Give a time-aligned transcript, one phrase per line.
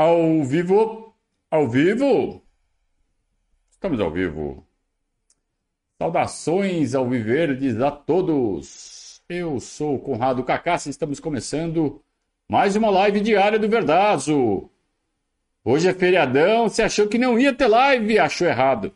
[0.00, 1.14] Ao vivo,
[1.50, 2.42] ao vivo.
[3.70, 4.66] Estamos ao vivo.
[5.98, 9.20] Saudações ao Viverdes a todos.
[9.28, 12.02] Eu sou o Conrado Cacassi, estamos começando
[12.48, 14.70] mais uma live diária do Verdazo.
[15.62, 18.94] Hoje é feriadão, você achou que não ia ter live, achou errado.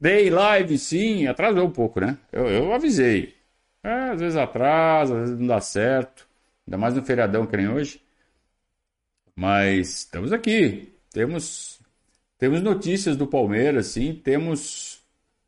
[0.00, 2.16] Dei live sim, atrasou um pouco, né?
[2.32, 3.34] Eu, eu avisei.
[3.84, 6.26] É, às vezes atrasa, às vezes não dá certo.
[6.66, 8.00] Ainda mais no feriadão que nem hoje.
[9.40, 10.92] Mas estamos aqui.
[11.10, 11.80] Temos
[12.38, 15.02] temos notícias do Palmeiras, sim, temos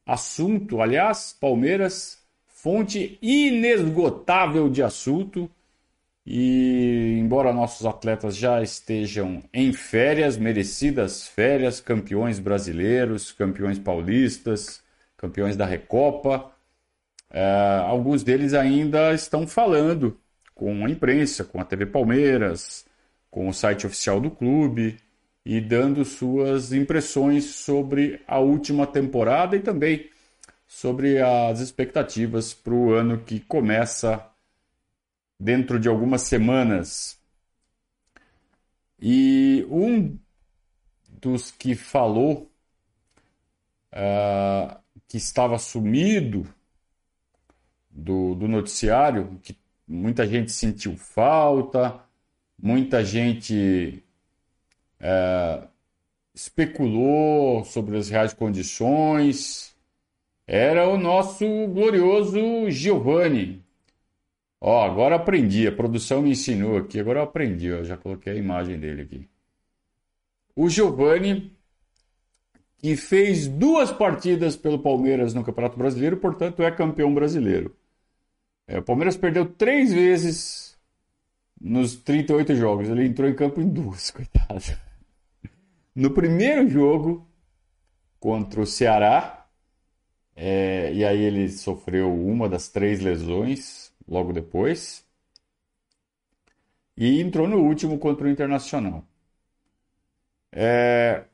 [0.06, 5.50] assunto, aliás, Palmeiras, fonte inesgotável de assunto.
[6.24, 14.82] E embora nossos atletas já estejam em férias, merecidas férias, campeões brasileiros, campeões paulistas,
[15.18, 16.50] campeões da Recopa,
[17.30, 20.18] é, alguns deles ainda estão falando
[20.54, 22.86] com a imprensa, com a TV Palmeiras,
[23.32, 24.98] com o site oficial do clube
[25.42, 30.10] e dando suas impressões sobre a última temporada e também
[30.68, 34.30] sobre as expectativas para o ano que começa
[35.40, 37.18] dentro de algumas semanas.
[39.00, 40.18] E um
[41.08, 42.52] dos que falou
[43.94, 44.78] uh,
[45.08, 46.46] que estava sumido
[47.90, 49.56] do, do noticiário, que
[49.88, 51.98] muita gente sentiu falta,
[52.62, 54.02] muita gente
[55.00, 55.62] é,
[56.32, 59.74] especulou sobre as reais condições.
[60.46, 63.64] Era o nosso glorioso Giovanni.
[64.60, 68.36] Ó, agora aprendi, a produção me ensinou aqui, agora eu aprendi, ó, já coloquei a
[68.36, 69.28] imagem dele aqui.
[70.54, 71.52] O Giovanni,
[72.78, 77.74] que fez duas partidas pelo Palmeiras no Campeonato Brasileiro, portanto é campeão brasileiro.
[78.68, 80.61] É, o Palmeiras perdeu três vezes
[81.62, 82.88] nos 38 jogos.
[82.88, 84.60] Ele entrou em campo em duas, coitado.
[85.94, 87.26] No primeiro jogo
[88.18, 89.46] contra o Ceará,
[90.34, 95.06] é, e aí ele sofreu uma das três lesões logo depois.
[96.96, 99.04] E entrou no último contra o Internacional.
[100.50, 101.24] É,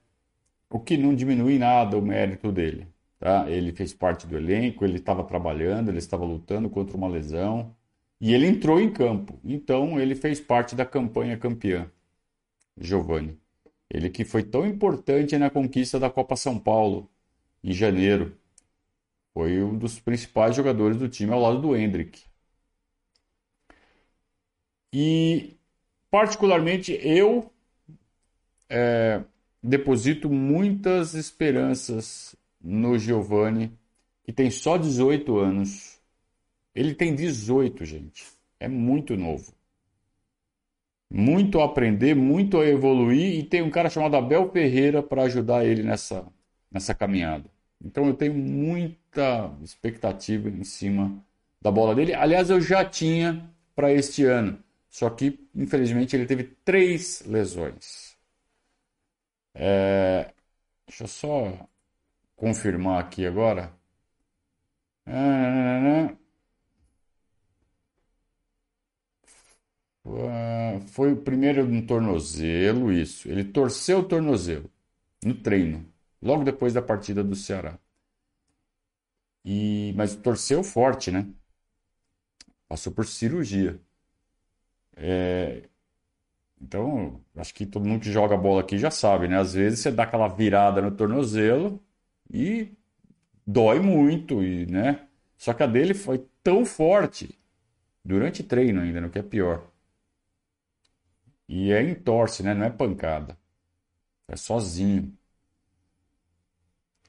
[0.71, 2.87] o que não diminui nada o mérito dele.
[3.19, 3.51] Tá?
[3.51, 7.75] Ele fez parte do elenco, ele estava trabalhando, ele estava lutando contra uma lesão.
[8.21, 9.39] E ele entrou em campo.
[9.45, 11.91] Então ele fez parte da campanha campeã.
[12.77, 13.39] Giovanni.
[13.91, 17.11] Ele que foi tão importante na conquista da Copa São Paulo
[17.63, 18.37] em janeiro.
[19.33, 22.23] Foi um dos principais jogadores do time ao lado do Hendrick.
[24.93, 25.57] E
[26.11, 27.53] particularmente eu
[28.69, 29.23] é,
[29.63, 33.73] deposito muitas esperanças no Giovanni,
[34.25, 35.98] que tem só 18 anos
[36.79, 38.25] ele tem 18, gente.
[38.61, 39.53] É muito novo.
[41.11, 45.65] Muito a aprender, muito a evoluir e tem um cara chamado Abel Ferreira para ajudar
[45.65, 46.27] ele nessa,
[46.71, 47.51] nessa caminhada.
[47.85, 51.25] Então eu tenho muita expectativa em cima
[51.61, 52.15] da bola dele.
[52.15, 54.63] Aliás, eu já tinha para este ano.
[54.91, 58.17] Só que, infelizmente, ele teve três lesões.
[59.55, 60.33] É...
[60.87, 61.69] Deixa eu só
[62.37, 63.73] confirmar aqui agora.
[65.07, 66.15] Ah,
[70.09, 73.29] Uh, foi o primeiro no tornozelo, isso.
[73.29, 74.71] Ele torceu o tornozelo
[75.23, 75.87] no treino,
[76.23, 77.79] logo depois da partida do Ceará.
[79.45, 81.27] E, mas torceu forte, né?
[82.69, 83.79] Passou por cirurgia.
[84.97, 85.69] É,
[86.61, 89.39] então, acho que todo mundo que joga bola aqui já sabe, né?
[89.39, 91.83] Às vezes você dá aquela virada no tornozelo
[92.33, 92.73] e
[93.47, 95.09] dói muito, e, né?
[95.37, 97.39] Só que a dele foi tão forte
[98.05, 99.71] durante treino ainda, no que é pior
[101.49, 102.55] e é entorse, né?
[102.55, 103.39] Não é pancada.
[104.29, 105.17] É sozinho.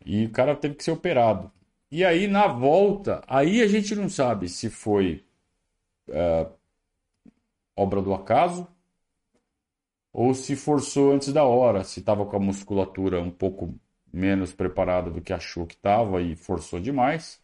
[0.06, 1.52] E o cara teve que ser operado.
[1.92, 5.26] E aí, na volta, aí a gente não sabe se foi
[6.10, 6.48] é,
[7.76, 8.68] obra do acaso
[10.14, 13.74] ou se forçou antes da hora, se estava com a musculatura um pouco
[14.12, 17.42] menos preparada do que achou que estava e forçou demais.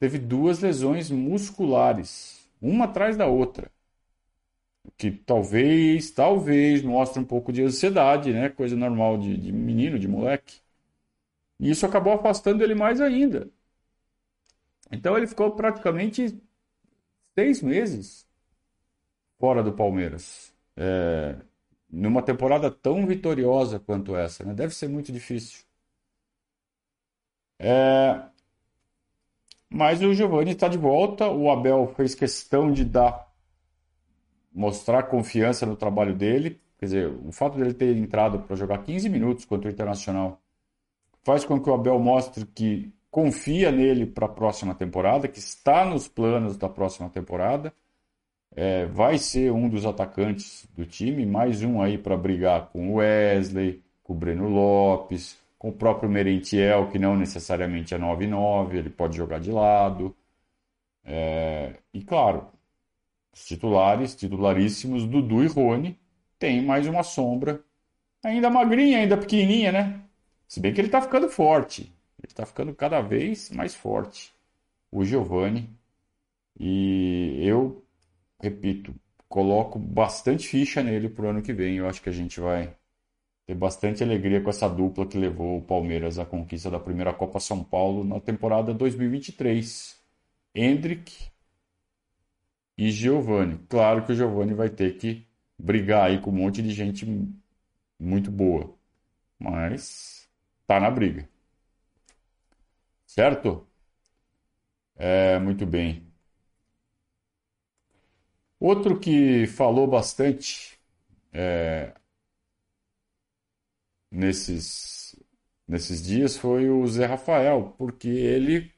[0.00, 3.70] Teve duas lesões musculares, uma atrás da outra
[4.96, 8.48] que talvez, talvez mostre um pouco de ansiedade, né?
[8.50, 10.60] Coisa normal de, de menino, de moleque.
[11.58, 13.50] E isso acabou afastando ele mais ainda.
[14.90, 16.40] Então ele ficou praticamente
[17.36, 18.26] seis meses
[19.38, 20.52] fora do Palmeiras.
[20.76, 21.36] É,
[21.90, 24.54] numa temporada tão vitoriosa quanto essa, né?
[24.54, 25.64] Deve ser muito difícil.
[27.58, 28.30] É,
[29.68, 31.28] mas o Giovani está de volta.
[31.28, 33.23] O Abel fez questão de dar
[34.54, 39.08] mostrar confiança no trabalho dele, Quer dizer, o fato dele ter entrado para jogar 15
[39.08, 40.38] minutos contra o Internacional
[41.22, 45.84] faz com que o Abel mostre que confia nele para a próxima temporada, que está
[45.86, 47.72] nos planos da próxima temporada.
[48.54, 52.94] É, vai ser um dos atacantes do time, mais um aí para brigar com o
[52.96, 58.90] Wesley, com o Breno Lopes, com o próprio Merentiel, que não necessariamente é 9-9, ele
[58.90, 60.14] pode jogar de lado.
[61.02, 62.46] É, e claro,
[63.34, 65.98] os titulares, titularíssimos, Dudu e Rony,
[66.38, 67.62] tem mais uma sombra,
[68.22, 70.00] ainda magrinha, ainda pequenininha, né?
[70.46, 71.82] Se bem que ele está ficando forte,
[72.22, 74.32] ele está ficando cada vez mais forte,
[74.90, 75.68] o Giovani.
[76.58, 77.84] E eu,
[78.40, 78.94] repito,
[79.28, 81.76] coloco bastante ficha nele para o ano que vem.
[81.78, 82.72] Eu acho que a gente vai
[83.46, 87.40] ter bastante alegria com essa dupla que levou o Palmeiras à conquista da primeira Copa
[87.40, 90.00] São Paulo na temporada 2023.
[90.54, 91.33] Hendrick
[92.76, 93.58] e Giovani.
[93.68, 95.26] Claro que o Giovani vai ter que
[95.58, 97.06] brigar aí com um monte de gente
[97.98, 98.74] muito boa,
[99.38, 100.28] mas
[100.66, 101.28] tá na briga.
[103.06, 103.66] Certo?
[104.96, 106.04] É, muito bem.
[108.58, 110.76] Outro que falou bastante
[111.32, 111.94] é,
[114.10, 115.16] nesses,
[115.66, 118.72] nesses dias foi o Zé Rafael, porque ele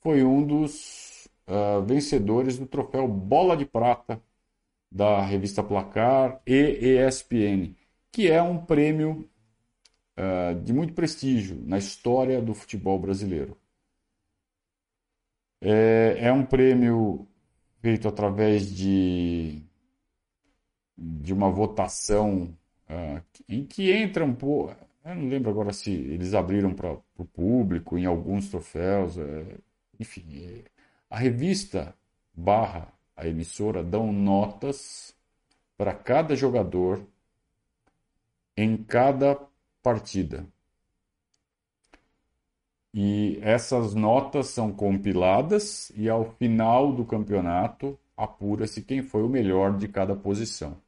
[0.00, 1.11] foi um dos
[1.46, 4.22] uh, vencedores do troféu Bola de Prata
[4.90, 7.74] da revista Placar e ESPN,
[8.10, 9.28] que é um prêmio
[10.18, 13.56] uh, de muito prestígio na história do futebol brasileiro.
[15.60, 17.26] É, é um prêmio
[17.80, 19.62] feito através de,
[20.96, 22.56] de uma votação
[22.88, 24.74] uh, em que entra um pouco.
[25.04, 29.18] Eu não lembro agora se eles abriram para o público em alguns troféus.
[29.18, 29.58] É,
[29.98, 30.64] enfim, é,
[31.12, 31.94] a revista
[32.32, 35.14] barra a emissora dão notas
[35.76, 37.06] para cada jogador
[38.56, 39.38] em cada
[39.82, 40.46] partida.
[42.94, 49.76] E essas notas são compiladas e ao final do campeonato apura-se quem foi o melhor
[49.76, 50.80] de cada posição.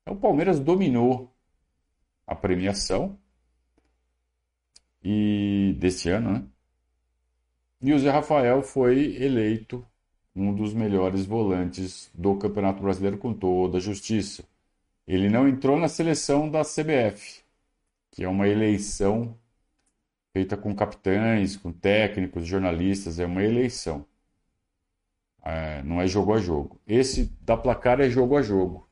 [0.00, 1.30] Então, o Palmeiras dominou
[2.26, 3.18] a premiação
[5.04, 6.46] e desse ano, né?
[7.80, 9.86] E o Zé Rafael foi eleito
[10.34, 14.44] um dos melhores volantes do Campeonato Brasileiro com toda a justiça.
[15.06, 17.42] Ele não entrou na seleção da CBF,
[18.10, 19.36] que é uma eleição
[20.32, 24.04] feita com capitães, com técnicos, jornalistas, é uma eleição.
[25.44, 26.80] É, não é jogo a jogo.
[26.86, 28.86] Esse da placar é jogo a jogo.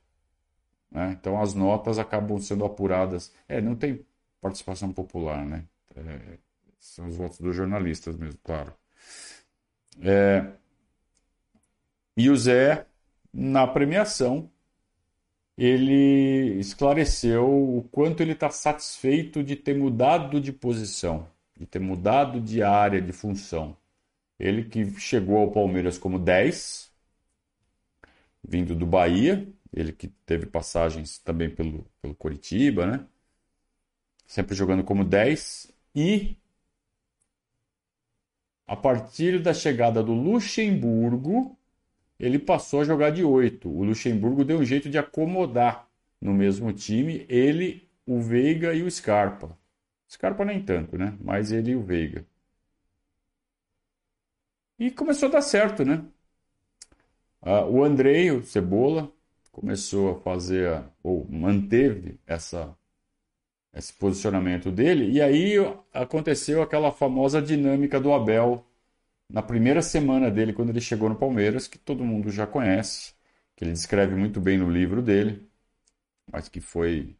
[0.90, 1.16] Né?
[1.18, 3.32] Então as notas acabam sendo apuradas.
[3.48, 4.06] É, não tem
[4.40, 5.64] participação popular, né?
[5.96, 6.38] É,
[6.84, 8.72] são os votos dos jornalistas mesmo, claro.
[10.02, 10.52] É,
[12.16, 12.86] e o Zé,
[13.32, 14.50] na premiação,
[15.56, 21.28] ele esclareceu o quanto ele está satisfeito de ter mudado de posição,
[21.58, 23.76] de ter mudado de área, de função.
[24.38, 26.92] Ele que chegou ao Palmeiras como 10,
[28.42, 33.06] vindo do Bahia, ele que teve passagens também pelo, pelo Coritiba, né?
[34.26, 35.72] Sempre jogando como 10.
[35.94, 36.36] E
[38.66, 41.56] a partir da chegada do Luxemburgo,
[42.18, 43.68] ele passou a jogar de 8.
[43.68, 45.88] O Luxemburgo deu um jeito de acomodar
[46.20, 49.56] no mesmo time ele, o Veiga e o Scarpa.
[50.08, 51.16] Scarpa nem tanto, né?
[51.20, 52.24] Mas ele e o Veiga.
[54.78, 56.04] E começou a dar certo, né?
[57.42, 59.12] Uh, o Andrei, o Cebola,
[59.52, 62.76] começou a fazer, ou manteve essa,
[63.74, 65.54] esse posicionamento dele, e aí
[65.92, 68.64] aconteceu aquela famosa dinâmica do Abel
[69.28, 73.14] na primeira semana dele, quando ele chegou no Palmeiras, que todo mundo já conhece,
[73.56, 75.48] que ele descreve muito bem no livro dele,
[76.30, 77.16] mas que foi,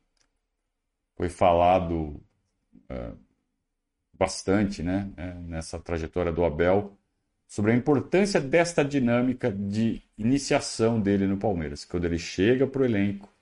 [1.16, 2.20] foi falado
[2.90, 3.18] uh,
[4.12, 6.96] bastante né, é, nessa trajetória do Abel,
[7.46, 11.84] sobre a importância desta dinâmica de iniciação dele no Palmeiras.
[11.84, 13.33] Quando ele chega para o elenco,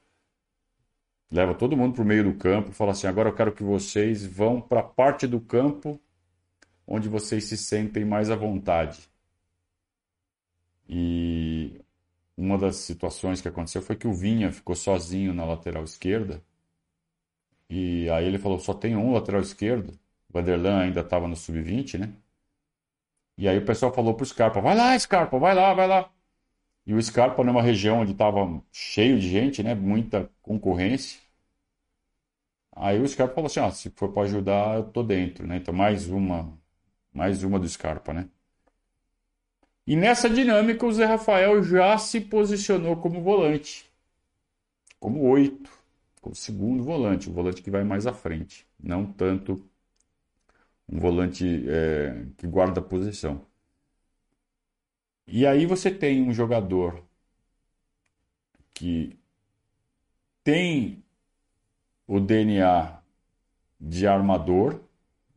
[1.32, 4.24] leva todo mundo para o meio do campo, fala assim: agora eu quero que vocês
[4.24, 5.98] vão para a parte do campo
[6.86, 9.08] onde vocês se sentem mais à vontade.
[10.88, 11.80] E
[12.36, 16.42] uma das situações que aconteceu foi que o Vinha ficou sozinho na lateral esquerda.
[17.70, 19.98] E aí ele falou: só tem um lateral esquerdo.
[20.28, 22.12] O Vanderlan ainda estava no sub-20, né?
[23.38, 26.10] E aí o pessoal falou pro Scarpa: vai lá, Scarpa, vai lá, vai lá.
[26.86, 29.74] E o Scarpa, numa região onde estava cheio de gente, né?
[29.74, 31.21] Muita concorrência.
[32.74, 35.56] Aí o Scarpa falou assim: ah, se for para ajudar, eu tô dentro, né?
[35.58, 36.52] Então mais uma
[37.12, 38.28] mais uma do Scarpa, né?
[39.86, 43.88] E nessa dinâmica, o Zé Rafael já se posicionou como volante,
[44.98, 45.70] como oito.
[46.22, 49.68] o segundo volante, o volante que vai mais à frente, não tanto
[50.88, 53.44] um volante é, que guarda a posição.
[55.26, 57.02] E aí você tem um jogador
[58.74, 59.18] que
[60.44, 61.01] tem
[62.14, 63.00] o DNA
[63.81, 64.78] de armador,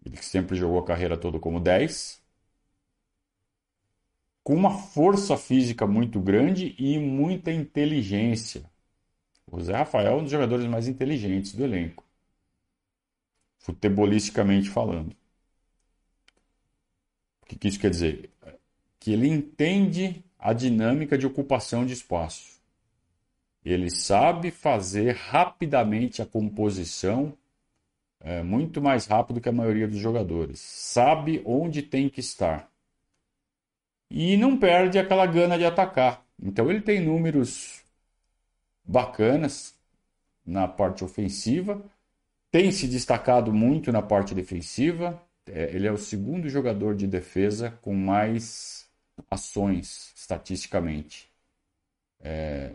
[0.05, 2.22] ele sempre jogou a carreira toda como 10,
[4.44, 8.70] com uma força física muito grande e muita inteligência.
[9.48, 12.03] O Zé Rafael é um dos jogadores mais inteligentes do elenco,
[13.60, 15.15] futebolisticamente falando.
[17.41, 18.29] O que, que isso quer dizer?
[19.00, 22.54] Que ele entende a dinâmica de ocupação de espaço.
[23.65, 27.36] Ele sabe fazer rapidamente a composição
[28.19, 30.60] é, muito mais rápido que a maioria dos jogadores.
[30.60, 32.69] Sabe onde tem que estar.
[34.10, 36.24] E não perde aquela gana de atacar.
[36.41, 37.84] Então ele tem números
[38.84, 39.74] bacanas
[40.45, 41.84] na parte ofensiva,
[42.51, 45.19] tem se destacado muito na parte defensiva.
[45.48, 48.88] É, ele é o segundo jogador de defesa com mais
[49.29, 51.29] ações estatisticamente.
[52.19, 52.74] É,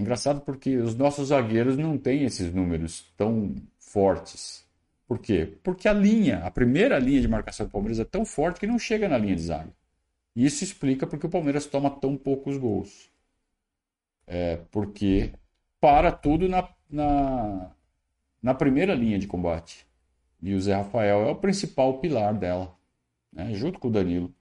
[0.00, 4.66] engraçado porque os nossos zagueiros não têm esses números tão fortes.
[5.06, 5.58] Por quê?
[5.62, 8.78] Porque a linha, a primeira linha de marcação do Palmeiras é tão forte que não
[8.78, 9.70] chega na linha de zaga.
[10.34, 13.10] Isso explica porque o Palmeiras toma tão poucos gols.
[14.26, 15.32] É porque
[15.80, 17.72] para tudo na, na,
[18.42, 19.86] na primeira linha de combate.
[20.42, 22.74] E o Zé Rafael é o principal pilar dela,
[23.32, 23.52] né?
[23.54, 24.32] junto com o Danilo.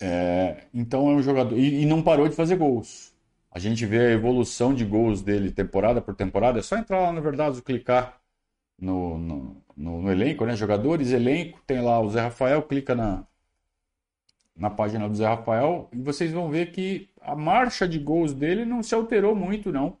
[0.00, 1.58] É, então é um jogador.
[1.58, 3.12] E, e, não parou de fazer gols.
[3.56, 6.58] A gente vê a evolução de gols dele temporada por temporada.
[6.58, 8.20] É só entrar lá, na verdade, clicar
[8.78, 10.54] no, no, no, no elenco, né?
[10.54, 13.24] Jogadores, elenco, tem lá o Zé Rafael, clica na,
[14.54, 18.66] na página do Zé Rafael e vocês vão ver que a marcha de gols dele
[18.66, 19.96] não se alterou muito, não.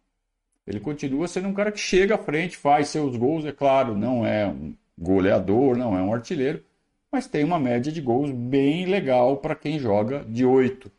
[0.66, 4.26] Ele continua sendo um cara que chega à frente, faz seus gols, é claro, não
[4.26, 6.62] é um goleador, não é um artilheiro,
[7.10, 10.92] mas tem uma média de gols bem legal para quem joga de oito.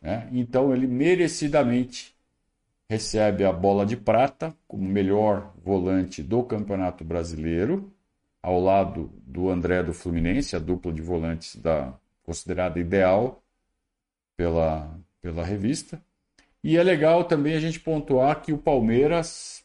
[0.00, 0.28] Né?
[0.32, 2.14] Então ele merecidamente
[2.88, 7.92] recebe a bola de prata como melhor volante do Campeonato Brasileiro,
[8.42, 13.42] ao lado do André do Fluminense, a dupla de volantes da considerada ideal
[14.36, 16.02] pela, pela revista.
[16.64, 19.64] E é legal também a gente pontuar que o Palmeiras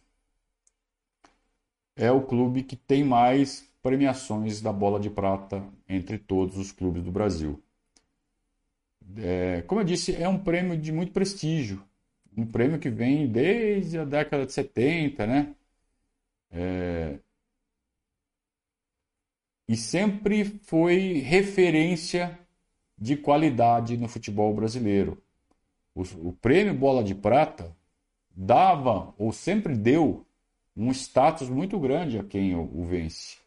[1.95, 7.03] é o clube que tem mais premiações da bola de prata entre todos os clubes
[7.03, 7.61] do Brasil.
[9.17, 11.83] É, como eu disse, é um prêmio de muito prestígio,
[12.35, 15.55] um prêmio que vem desde a década de 70, né?
[16.51, 17.19] É,
[19.67, 22.37] e sempre foi referência
[22.97, 25.21] de qualidade no futebol brasileiro.
[25.93, 27.75] O, o prêmio Bola de Prata
[28.35, 30.25] dava, ou sempre deu,
[30.75, 33.37] um status muito grande a quem o, o vence.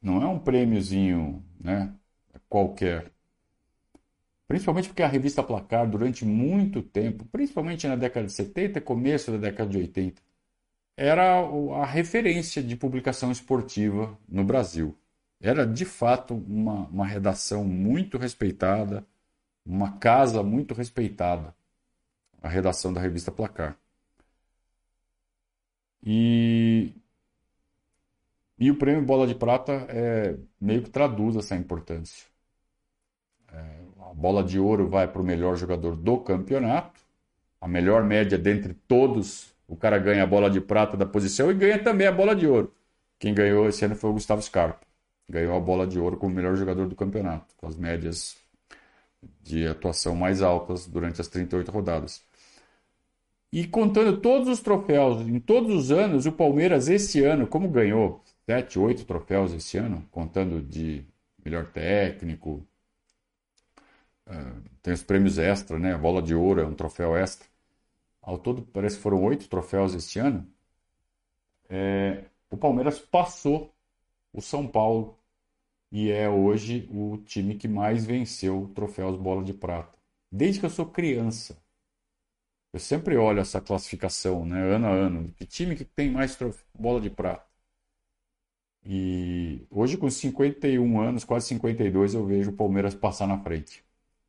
[0.00, 1.92] Não é um prêmiozinho né,
[2.48, 3.10] qualquer.
[4.50, 9.30] Principalmente porque a revista Placar, durante muito tempo, principalmente na década de 70 e começo
[9.30, 10.20] da década de 80,
[10.96, 11.38] era
[11.80, 14.98] a referência de publicação esportiva no Brasil.
[15.40, 19.06] Era de fato uma, uma redação muito respeitada,
[19.64, 21.54] uma casa muito respeitada,
[22.42, 23.78] a redação da revista Placar.
[26.02, 26.92] E,
[28.58, 32.29] e o prêmio Bola de Prata é, meio que traduz essa importância.
[34.10, 37.00] A bola de ouro vai para o melhor jogador do campeonato,
[37.60, 39.54] a melhor média dentre todos.
[39.68, 42.44] O cara ganha a bola de prata da posição e ganha também a bola de
[42.44, 42.74] ouro.
[43.20, 44.84] Quem ganhou esse ano foi o Gustavo Scarpa.
[45.28, 48.36] Ganhou a bola de ouro como melhor jogador do campeonato, com as médias
[49.42, 52.20] de atuação mais altas durante as 38 rodadas.
[53.52, 58.24] E contando todos os troféus, em todos os anos, o Palmeiras esse ano, como ganhou
[58.46, 61.04] 7, 8 troféus esse ano, contando de
[61.44, 62.66] melhor técnico,
[64.82, 65.94] tem os prêmios extra, né?
[65.94, 67.46] A bola de ouro é um troféu extra.
[68.22, 70.46] Ao todo, parece que foram oito troféus este ano.
[71.68, 73.74] É, o Palmeiras passou
[74.32, 75.18] o São Paulo
[75.92, 79.98] e é hoje o time que mais venceu troféus bola de prata.
[80.30, 81.58] Desde que eu sou criança.
[82.72, 85.32] Eu sempre olho essa classificação, né, ano a ano.
[85.34, 86.36] Que time que tem mais
[86.78, 87.44] bola de prata?
[88.84, 93.84] E hoje, com 51 anos, quase 52, eu vejo o Palmeiras passar na frente.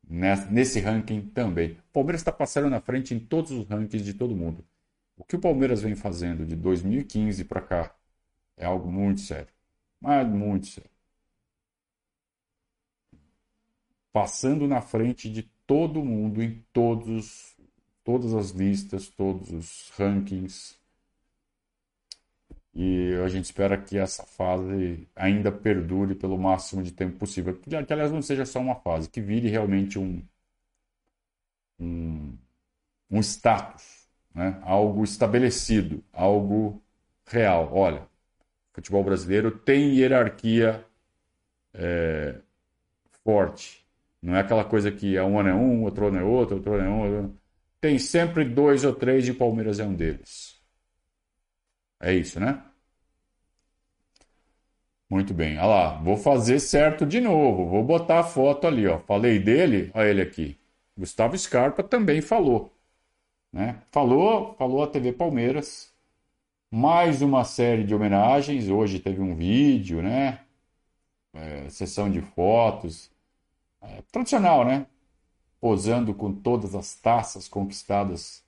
[0.08, 1.72] Nesse ranking também.
[1.72, 4.64] O Palmeiras está passando na frente em todos os rankings de todo mundo.
[5.16, 7.94] O que o Palmeiras vem fazendo de 2015 para cá
[8.56, 9.48] é algo muito sério.
[10.00, 10.92] Mas muito sério.
[14.12, 17.56] passando na frente de todo mundo em todos
[18.04, 20.76] todas as listas, todos os rankings.
[22.74, 27.54] E a gente espera que essa fase ainda perdure pelo máximo de tempo possível.
[27.54, 30.22] Que, aliás, não seja só uma fase, que vire realmente um,
[31.78, 32.36] um,
[33.10, 34.58] um status, né?
[34.62, 36.82] algo estabelecido, algo
[37.26, 37.70] real.
[37.74, 40.84] Olha, o futebol brasileiro tem hierarquia
[41.74, 42.36] é,
[43.24, 43.86] forte.
[44.22, 46.74] Não é aquela coisa que é um ano é um, outro ano é outro, outro
[46.74, 47.36] ano é um.
[47.80, 50.61] Tem sempre dois ou três e o Palmeiras é um deles.
[52.02, 52.62] É isso, né?
[55.08, 55.58] Muito bem.
[55.58, 57.68] Olha lá, vou fazer certo de novo.
[57.68, 58.98] Vou botar a foto ali, ó.
[59.00, 60.58] Falei dele, olha ele aqui.
[60.96, 62.72] Gustavo Scarpa também falou.
[63.52, 63.82] Né?
[63.90, 65.92] Falou, falou a TV Palmeiras.
[66.70, 68.68] Mais uma série de homenagens.
[68.70, 70.40] Hoje teve um vídeo, né?
[71.34, 73.10] É, sessão de fotos.
[73.82, 74.86] É, tradicional, né?
[75.60, 78.41] Posando com todas as taças conquistadas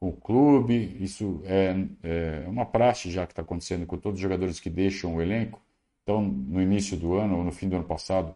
[0.00, 0.96] com o clube.
[0.98, 5.16] Isso é, é uma praxe já que está acontecendo com todos os jogadores que deixam
[5.16, 5.62] o elenco.
[6.02, 8.34] Então, no início do ano, ou no fim do ano passado,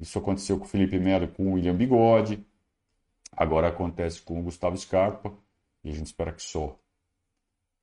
[0.00, 2.44] isso aconteceu com o Felipe Melo com o William Bigode.
[3.32, 5.32] Agora acontece com o Gustavo Scarpa.
[5.84, 6.76] E a gente espera que só.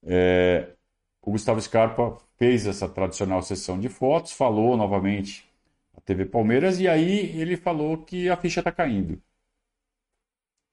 [0.04, 0.74] É,
[1.22, 5.50] o Gustavo Scarpa fez essa tradicional sessão de fotos, falou novamente
[5.96, 9.22] a TV Palmeiras e aí ele falou que a ficha está caindo.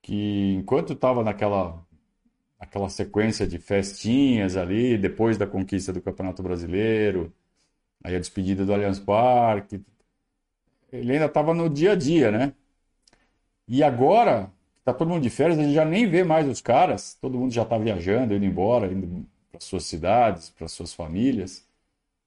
[0.02, 1.86] Que enquanto estava naquela,
[2.60, 7.32] naquela sequência de festinhas ali, depois da conquista do Campeonato Brasileiro,
[8.04, 9.82] aí a despedida do Allianz Parque,
[10.92, 12.52] ele ainda estava no dia a dia, né?
[13.66, 17.14] E agora, está todo mundo de férias, a gente já nem vê mais os caras,
[17.20, 21.66] todo mundo já está viajando, indo embora, indo para suas cidades, para suas famílias.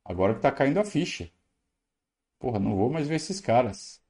[0.06, 1.30] Agora que está caindo a ficha.
[2.40, 4.02] Porra, não vou mais ver esses caras.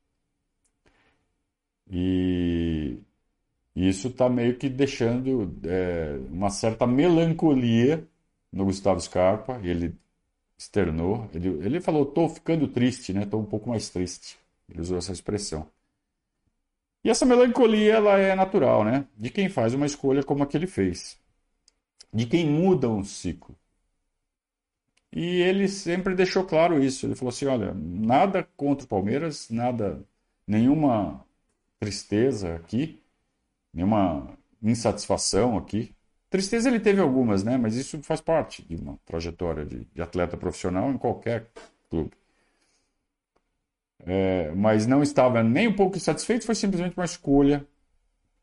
[3.76, 8.08] E isso está meio que deixando é, uma certa melancolia
[8.52, 9.60] no Gustavo Scarpa.
[9.64, 9.96] Ele
[10.58, 11.30] externou.
[11.34, 13.24] Ele, ele falou: estou ficando triste, né?
[13.24, 14.38] Estou um pouco mais triste.
[14.70, 15.68] Ele usou essa expressão.
[17.04, 19.08] E essa melancolia ela é natural, né?
[19.18, 21.20] De quem faz uma escolha como a que ele fez.
[22.14, 23.56] De quem muda um ciclo.
[25.12, 27.06] E ele sempre deixou claro isso.
[27.06, 30.04] Ele falou assim: olha, nada contra o Palmeiras, nada,
[30.48, 31.26] nenhuma
[31.80, 33.00] tristeza aqui,
[33.74, 35.94] nenhuma insatisfação aqui.
[36.30, 37.58] Tristeza ele teve algumas, né?
[37.58, 41.48] Mas isso faz parte de uma trajetória de, de atleta profissional em qualquer
[41.90, 42.12] clube.
[44.06, 47.66] É, mas não estava nem um pouco insatisfeito, foi simplesmente uma escolha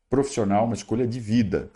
[0.09, 1.71] profissional, uma escolha de vida.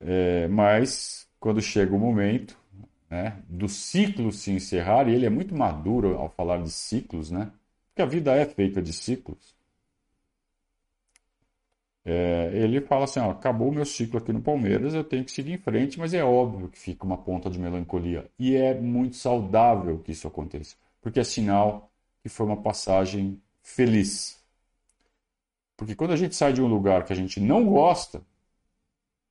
[0.00, 2.58] É, mas quando chega o momento
[3.10, 7.50] né, do ciclo se encerrar, e ele é muito maduro ao falar de ciclos, né?
[7.88, 9.55] Porque a vida é feita de ciclos.
[12.08, 15.32] É, ele fala assim: ó, acabou o meu ciclo aqui no Palmeiras, eu tenho que
[15.32, 18.30] seguir em frente, mas é óbvio que fica uma ponta de melancolia.
[18.38, 21.90] E é muito saudável que isso aconteça, porque é sinal
[22.22, 24.40] que foi uma passagem feliz.
[25.76, 28.22] Porque quando a gente sai de um lugar que a gente não gosta,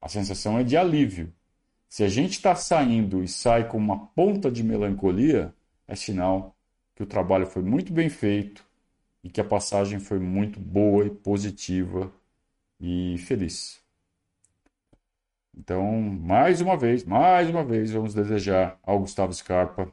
[0.01, 1.33] a sensação é de alívio.
[1.87, 5.55] Se a gente está saindo e sai com uma ponta de melancolia,
[5.87, 6.53] é sinal
[6.93, 8.65] que o trabalho foi muito bem feito
[9.23, 12.11] e que a passagem foi muito boa e positiva
[12.79, 13.83] e feliz.
[15.57, 19.91] Então, mais uma vez, mais uma vez, vamos desejar ao Gustavo Scarpa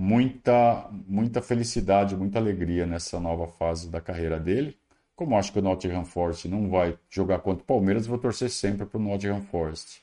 [0.00, 4.78] muita, muita felicidade, muita alegria nessa nova fase da carreira dele.
[5.14, 8.86] Como acho que o Nottingham Forest não vai jogar contra o Palmeiras, vou torcer sempre
[8.86, 10.02] para o Nottingham Forest.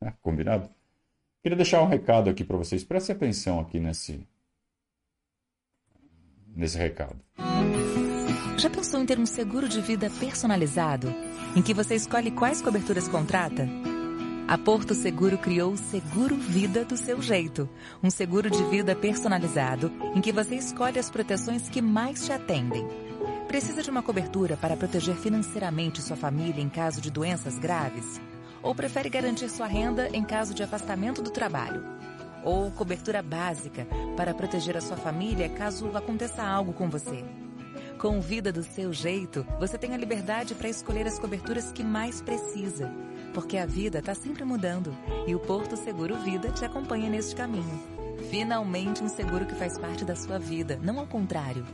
[0.22, 0.70] Combinado?
[1.42, 2.82] Queria deixar um recado aqui para vocês.
[2.82, 4.26] Prestem atenção aqui nesse,
[6.56, 7.20] nesse recado.
[8.56, 11.14] Já pensou em ter um seguro de vida personalizado?
[11.56, 13.68] Em que você escolhe quais coberturas contrata?
[14.46, 17.68] A Porto Seguro criou o Seguro Vida do seu jeito.
[18.02, 22.86] Um seguro de vida personalizado em que você escolhe as proteções que mais te atendem
[23.54, 28.20] Precisa de uma cobertura para proteger financeiramente sua família em caso de doenças graves?
[28.60, 31.84] Ou prefere garantir sua renda em caso de afastamento do trabalho?
[32.42, 33.86] Ou cobertura básica
[34.16, 37.24] para proteger a sua família caso aconteça algo com você?
[38.04, 42.20] Com Vida do seu jeito, você tem a liberdade para escolher as coberturas que mais
[42.20, 42.92] precisa.
[43.32, 44.94] Porque a vida está sempre mudando
[45.26, 47.82] e o Porto Seguro Vida te acompanha neste caminho.
[48.30, 51.64] Finalmente um seguro que faz parte da sua vida, não ao contrário.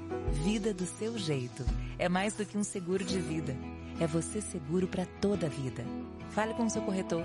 [0.44, 1.64] Vida do seu jeito.
[1.98, 3.56] É mais do que um seguro de vida.
[3.98, 5.84] É você seguro para toda a vida.
[6.28, 7.24] Fale com o seu corretor.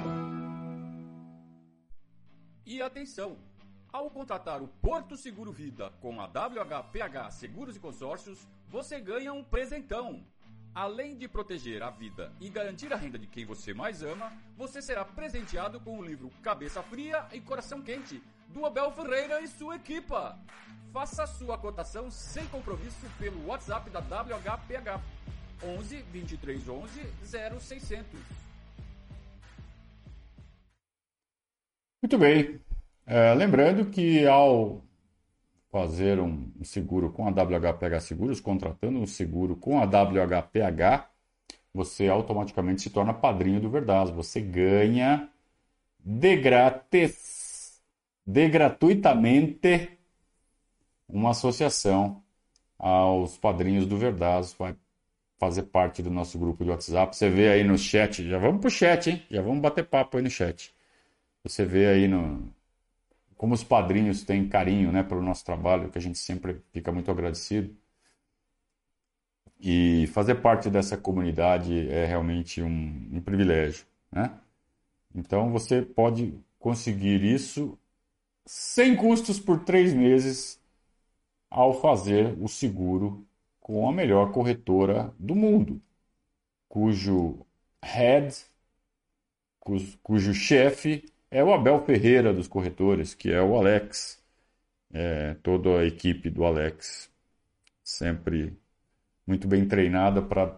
[2.66, 3.38] E atenção!
[3.94, 9.44] Ao contratar o Porto Seguro Vida com a WHPH Seguros e Consórcios, você ganha um
[9.44, 10.26] presentão.
[10.74, 14.82] Além de proteger a vida e garantir a renda de quem você mais ama, você
[14.82, 19.78] será presenteado com o livro Cabeça Fria e Coração Quente, do Abel Ferreira e sua
[19.78, 20.38] equipa.
[20.92, 25.02] Faça sua cotação sem compromisso pelo WhatsApp da WHPH
[25.64, 27.02] 11 23 11
[27.60, 28.06] 0600.
[32.04, 32.62] Muito bem.
[33.06, 34.85] É, lembrando que ao
[35.76, 41.10] fazer um seguro com a WHPH Seguros, contratando um seguro com a WHPH,
[41.74, 44.10] você automaticamente se torna padrinho do Verdaz.
[44.10, 45.30] Você ganha
[46.00, 47.84] de grátis,
[48.26, 49.90] de gratuitamente,
[51.10, 52.24] uma associação
[52.80, 54.56] aos padrinhos do Verdaz.
[54.58, 54.78] Vai
[55.38, 57.14] fazer parte do nosso grupo de WhatsApp.
[57.14, 59.22] Você vê aí no chat, já vamos pro chat, hein?
[59.30, 60.74] Já vamos bater papo aí no chat.
[61.44, 62.50] Você vê aí no,
[63.38, 67.12] como os padrinhos têm carinho né, pelo nosso trabalho, que a gente sempre fica muito
[67.12, 67.76] agradecido.
[69.60, 73.86] E fazer parte dessa comunidade é realmente um, um privilégio.
[74.12, 74.32] Né?
[75.14, 77.78] Então você pode conseguir isso
[78.46, 80.60] sem custos por três meses
[81.50, 83.26] ao fazer o seguro
[83.60, 85.82] com a melhor corretora do mundo,
[86.68, 87.46] cujo
[87.82, 88.36] head,
[89.60, 94.24] cujo, cujo chefe é o Abel Ferreira dos corretores, que é o Alex,
[94.94, 97.12] é, toda a equipe do Alex,
[97.84, 98.58] sempre
[99.28, 100.58] muito bem treinada para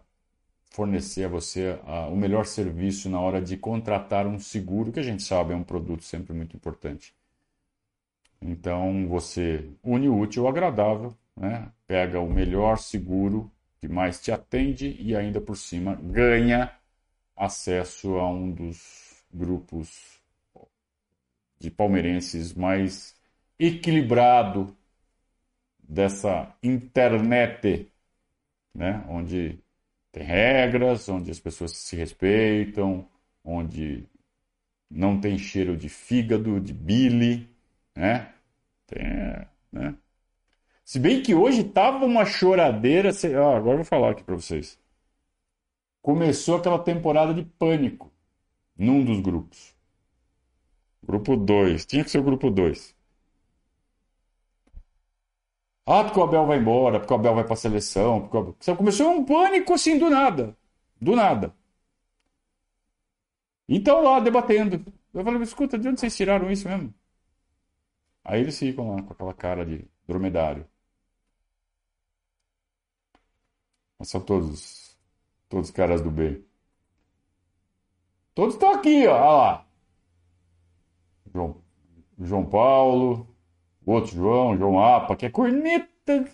[0.70, 5.04] fornecer a você a, o melhor serviço na hora de contratar um seguro, que a
[5.04, 7.12] gente sabe é um produto sempre muito importante.
[8.40, 11.72] Então você une o útil ao agradável, né?
[11.88, 16.72] pega o melhor seguro que mais te atende e ainda por cima ganha
[17.36, 20.17] acesso a um dos grupos
[21.60, 23.16] de palmeirenses mais
[23.60, 24.76] equilibrado
[25.80, 27.92] dessa internet,
[28.74, 29.04] né?
[29.08, 29.60] onde
[30.12, 33.08] tem regras, onde as pessoas se respeitam,
[33.44, 34.06] onde
[34.90, 37.50] não tem cheiro de fígado, de bile,
[37.96, 38.34] né?
[38.86, 39.04] Tem,
[39.72, 39.96] né?
[40.84, 44.80] Se bem que hoje tava uma choradeira, sei, agora eu vou falar aqui para vocês.
[46.02, 48.10] Começou aquela temporada de pânico
[48.78, 49.77] num dos grupos.
[51.08, 51.86] Grupo 2.
[51.86, 52.96] Tinha que ser o grupo 2.
[55.86, 58.22] Ah, porque o Abel vai embora, porque o Abel vai para a seleção.
[58.28, 58.78] Porque Abel...
[58.78, 60.56] Começou um pânico assim do nada.
[61.02, 61.56] Do nada.
[63.68, 64.84] Então lá debatendo.
[65.14, 66.94] Eu falei, escuta, de onde vocês tiraram isso mesmo?
[68.24, 70.68] Aí eles ficam lá com aquela cara de dromedário.
[74.00, 74.98] Mas são todos,
[75.50, 76.44] todos caras do bem.
[78.34, 79.14] Todos estão aqui, ó.
[79.14, 79.67] Olha lá.
[81.38, 81.56] João,
[82.20, 83.28] João Paulo,
[83.86, 86.26] outro João, João Apa, que é corneta.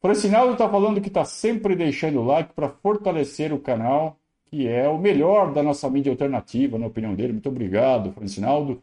[0.00, 4.88] Francinaldo está falando que está sempre deixando o like para fortalecer o canal, que é
[4.88, 7.34] o melhor da nossa mídia alternativa, na opinião dele.
[7.34, 8.82] Muito obrigado, Francinaldo.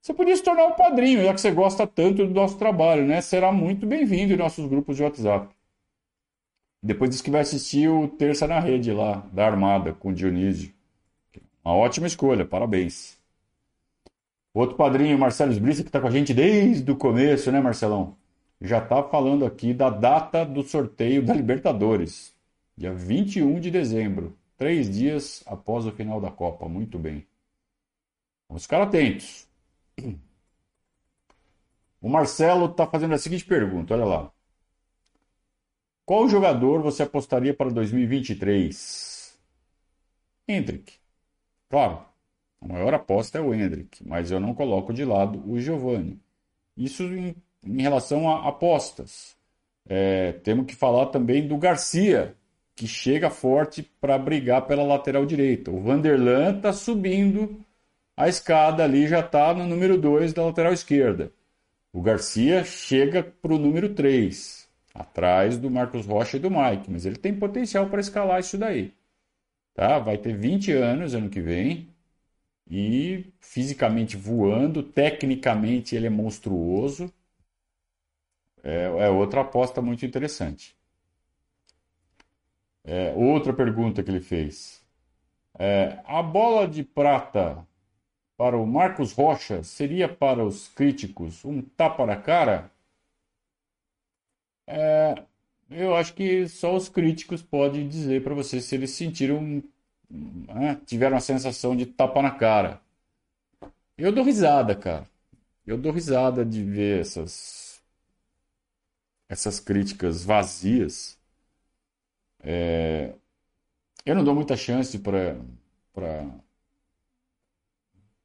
[0.00, 3.20] Você podia se tornar um padrinho, já que você gosta tanto do nosso trabalho, né?
[3.20, 5.48] Será muito bem-vindo em nossos grupos de WhatsApp.
[6.82, 10.72] Depois diz que vai assistir o Terça na Rede lá, da Armada, com o Dionísio.
[11.64, 13.18] Uma ótima escolha, parabéns.
[14.52, 18.16] Outro padrinho, Marcelo Esbrissa, que está com a gente desde o começo, né, Marcelão?
[18.60, 22.34] Já está falando aqui da data do sorteio da Libertadores,
[22.76, 26.68] dia 21 de dezembro, três dias após o final da Copa.
[26.68, 27.26] Muito bem.
[28.48, 29.48] Vamos ficar atentos.
[32.00, 34.32] O Marcelo está fazendo a seguinte pergunta, olha lá.
[36.04, 39.38] Qual jogador você apostaria para 2023?
[40.48, 40.99] Hendrick.
[41.70, 42.04] Claro,
[42.60, 46.20] a maior aposta é o Hendrick, mas eu não coloco de lado o Giovani.
[46.76, 49.36] Isso em, em relação a apostas.
[49.88, 52.34] É, temos que falar também do Garcia,
[52.74, 55.70] que chega forte para brigar pela lateral direita.
[55.70, 57.60] O Vanderlan está subindo
[58.16, 61.32] a escada ali, já está no número 2 da lateral esquerda.
[61.92, 67.06] O Garcia chega para o número 3, atrás do Marcos Rocha e do Mike, mas
[67.06, 68.92] ele tem potencial para escalar isso daí.
[69.74, 69.98] Tá?
[69.98, 71.88] Vai ter 20 anos ano que vem
[72.70, 77.12] e fisicamente voando, tecnicamente ele é monstruoso.
[78.62, 80.74] É, é outra aposta muito interessante.
[82.84, 84.82] É, outra pergunta que ele fez.
[85.58, 87.66] É, a bola de prata
[88.36, 92.70] para o Marcos Rocha seria para os críticos um tapa na cara?
[94.66, 95.26] É,
[95.70, 99.62] eu acho que só os críticos podem dizer para você se eles sentiram,
[100.10, 102.80] né, tiveram a sensação de tapa na cara.
[103.96, 105.06] Eu dou risada, cara.
[105.66, 107.82] Eu dou risada de ver essas
[109.28, 111.18] essas críticas vazias,
[112.42, 113.14] É,
[114.06, 115.36] eu não dou muita chance para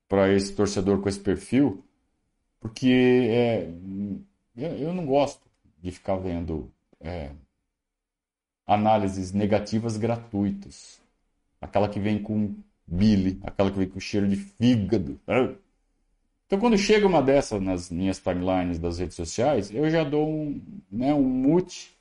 [0.07, 1.83] para esse torcedor com esse perfil,
[2.59, 3.69] porque é,
[4.55, 5.41] eu, eu, não gosto
[5.81, 6.71] de ficar vendo
[7.05, 7.31] é,
[8.65, 10.99] análises negativas gratuitas.
[11.61, 15.19] Aquela que vem com bile, aquela que vem com cheiro de fígado.
[16.45, 20.61] Então, quando chega uma dessas nas minhas timelines das redes sociais, eu já dou um,
[20.91, 21.95] né, um mute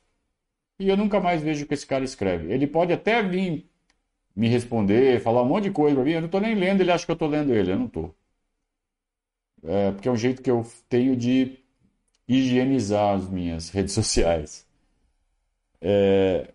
[0.79, 2.51] e eu nunca mais vejo o que esse cara escreve.
[2.53, 3.65] Ele pode até vir
[4.35, 6.91] me responder, falar um monte de coisa para mim, eu não estou nem lendo, ele
[6.91, 8.15] acha que eu estou lendo ele, eu não estou.
[9.63, 11.57] É, porque é um jeito que eu tenho de
[12.27, 14.64] higienizar as minhas redes sociais.
[15.87, 16.51] É,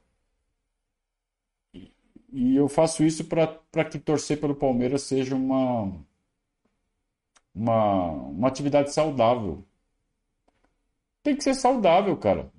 [2.32, 5.92] e eu faço isso para que torcer pelo Palmeiras seja uma,
[7.54, 9.64] uma, uma atividade saudável.
[11.22, 12.50] Tem que ser saudável, cara.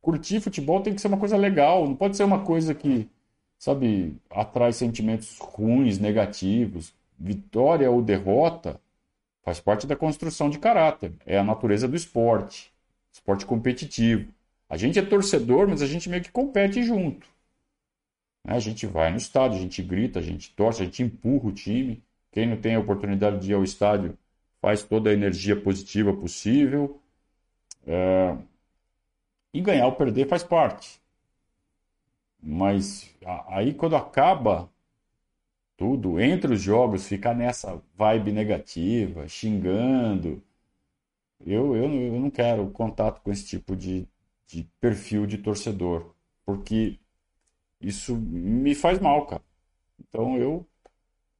[0.00, 3.08] Curtir futebol tem que ser uma coisa legal, não pode ser uma coisa que,
[3.58, 6.94] sabe, atrai sentimentos ruins, negativos.
[7.18, 8.80] Vitória ou derrota
[9.42, 12.72] faz parte da construção de caráter, é a natureza do esporte,
[13.12, 14.32] esporte competitivo.
[14.68, 17.26] A gente é torcedor, mas a gente meio que compete junto.
[18.44, 18.54] Né?
[18.54, 21.52] A gente vai no estádio, a gente grita, a gente torce, a gente empurra o
[21.52, 22.02] time.
[22.32, 24.16] Quem não tem a oportunidade de ir ao estádio
[24.60, 27.00] faz toda a energia positiva possível.
[27.86, 28.36] É...
[29.52, 31.00] E ganhar ou perder faz parte.
[32.42, 33.10] Mas
[33.48, 34.70] aí quando acaba
[35.76, 40.42] tudo, entre os jogos, ficar nessa vibe negativa, xingando.
[41.44, 44.08] Eu, eu, eu não quero contato com esse tipo de,
[44.46, 46.98] de perfil de torcedor, porque
[47.80, 49.42] isso me faz mal, cara.
[49.98, 50.66] Então eu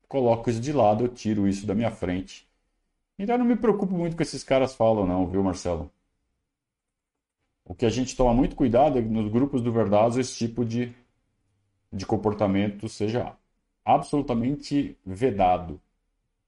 [0.09, 2.49] coloco isso de lado, eu tiro isso da minha frente.
[3.19, 5.91] Então eu não me preocupo muito com esses caras falam, não, viu, Marcelo?
[7.65, 10.65] O que a gente toma muito cuidado é que nos grupos do Verdazo esse tipo
[10.65, 10.95] de,
[11.93, 13.37] de comportamento seja
[13.85, 15.81] absolutamente vedado.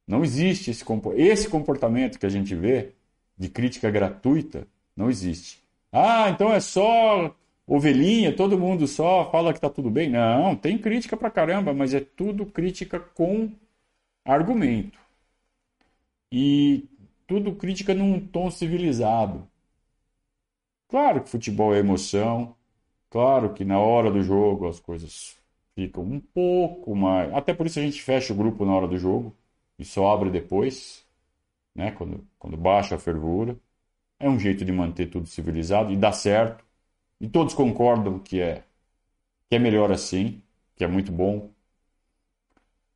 [0.06, 0.84] Não existe esse,
[1.16, 2.92] esse comportamento que a gente vê
[3.36, 4.66] de crítica gratuita,
[4.96, 5.62] não existe.
[5.92, 7.34] Ah, então é só
[7.66, 10.10] ovelhinha, todo mundo só fala que tá tudo bem.
[10.10, 13.50] Não, tem crítica pra caramba, mas é tudo crítica com
[14.24, 14.98] argumento.
[16.32, 16.88] E
[17.26, 19.46] tudo crítica num tom civilizado.
[20.88, 22.54] Claro que futebol é emoção,
[23.10, 25.36] claro que na hora do jogo as coisas
[25.74, 27.32] ficam um pouco mais.
[27.34, 29.36] Até por isso a gente fecha o grupo na hora do jogo
[29.78, 31.06] e só abre depois,
[31.74, 31.92] né?
[31.92, 33.56] Quando, quando baixa a fervura.
[34.20, 36.64] É um jeito de manter tudo civilizado e dá certo.
[37.20, 38.64] E todos concordam que é,
[39.50, 40.42] que é melhor assim,
[40.76, 41.52] que é muito bom.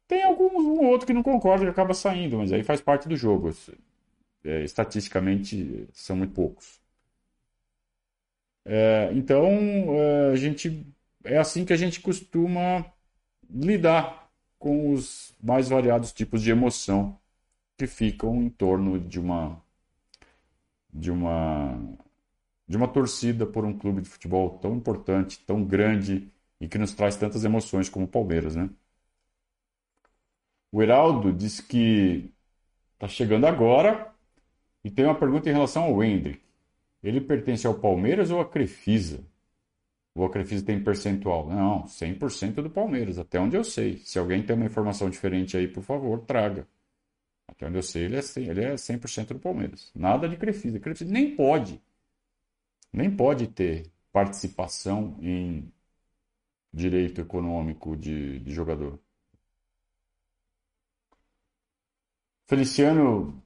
[0.07, 3.17] Tem algum um outro que não concorda que acaba saindo, mas aí faz parte do
[3.17, 3.51] jogo.
[4.45, 6.81] É, estatisticamente são muito poucos.
[8.65, 9.45] É, então
[9.95, 10.87] é, a gente
[11.25, 12.85] é assim que a gente costuma
[13.51, 17.19] lidar com os mais variados tipos de emoção
[17.79, 19.62] que ficam em torno de uma
[20.93, 21.79] de uma
[22.69, 26.95] de uma torcida por um clube de futebol tão importante, tão grande e que nos
[26.95, 28.71] traz tantas emoções como o Palmeiras, né?
[30.71, 32.33] O Heraldo diz que
[32.95, 34.13] está chegando agora
[34.85, 36.41] e tem uma pergunta em relação ao Hendrick.
[37.03, 39.25] Ele pertence ao Palmeiras ou à Crefisa?
[40.15, 41.49] Ou a Crefisa tem percentual?
[41.49, 43.99] Não, 100% do Palmeiras, até onde eu sei.
[43.99, 46.67] Se alguém tem uma informação diferente aí, por favor, traga.
[47.49, 49.91] Até onde eu sei, ele é 100%, ele é 100 do Palmeiras.
[49.95, 50.81] Nada de Crefisa.
[50.81, 51.81] Crefisa nem pode
[52.93, 55.73] nem pode ter participação em
[56.73, 58.99] direito econômico de, de jogador.
[62.47, 63.43] Feliciano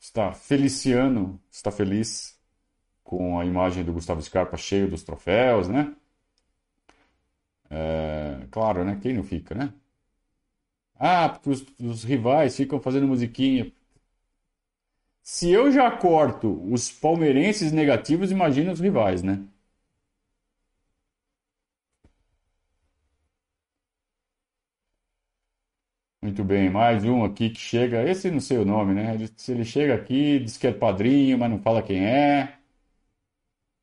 [0.00, 2.38] está Feliciano está feliz
[3.04, 5.94] com a imagem do Gustavo Scarpa cheio dos troféus, né?
[7.68, 8.98] É, claro, né?
[9.02, 9.72] Quem não fica, né?
[11.00, 13.72] Ah, porque os, os rivais ficam fazendo musiquinha.
[15.22, 19.42] Se eu já corto os palmeirenses negativos, imagina os rivais, né?
[26.22, 28.02] Muito bem, mais um aqui que chega.
[28.08, 29.14] Esse não sei o nome, né?
[29.14, 32.58] Ele, se ele chega aqui, diz que é padrinho, mas não fala quem é.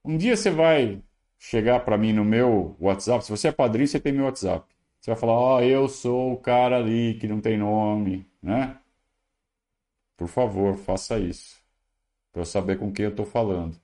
[0.03, 1.03] Um dia você vai
[1.37, 3.23] chegar para mim no meu WhatsApp.
[3.23, 4.65] Se você é padrinho, você tem meu WhatsApp.
[5.07, 8.77] Você vai falar: Ó, oh, eu sou o cara ali que não tem nome, né?
[10.17, 11.61] Por favor, faça isso.
[12.31, 13.79] Para eu saber com quem eu estou falando.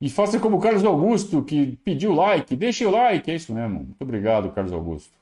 [0.00, 2.54] E faça como o Carlos Augusto, que pediu like.
[2.56, 3.84] Deixe o like, é isso mesmo.
[3.84, 5.14] Muito obrigado, Carlos Augusto.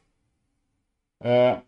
[1.20, 1.62] É...